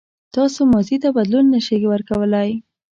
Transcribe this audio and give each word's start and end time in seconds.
تاسو 0.35 0.59
ماضي 0.73 0.97
ته 1.03 1.09
بدلون 1.17 1.45
نه 1.53 1.59
شئ 1.65 1.77
ورکولای. 1.91 2.49